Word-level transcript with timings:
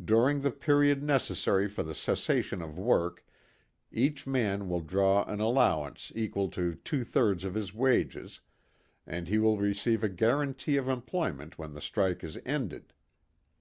During 0.00 0.42
the 0.42 0.52
period 0.52 1.02
necessary 1.02 1.66
for 1.66 1.82
the 1.82 1.92
cessation 1.92 2.62
of 2.62 2.78
work, 2.78 3.24
each 3.90 4.24
man 4.24 4.68
will 4.68 4.80
draw 4.80 5.24
an 5.24 5.40
allowance 5.40 6.12
equal 6.14 6.48
to 6.50 6.76
two 6.76 7.02
thirds 7.02 7.42
of 7.42 7.54
his 7.54 7.74
wages, 7.74 8.38
and 9.08 9.26
he 9.26 9.38
will 9.38 9.58
receive 9.58 10.04
a 10.04 10.08
guarantee 10.08 10.76
of 10.76 10.88
employment 10.88 11.58
when 11.58 11.72
the 11.74 11.80
strike 11.80 12.22
is 12.22 12.38
ended. 12.46 12.92